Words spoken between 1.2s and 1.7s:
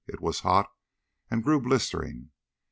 and grew